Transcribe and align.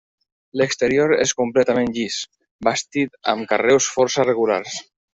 L'exterior 0.61 1.13
és 1.25 1.33
completament 1.41 1.93
llis, 1.99 2.17
bastit 2.71 3.23
amb 3.35 3.49
carreus 3.55 3.95
força 3.99 4.31
regulars. 4.31 4.85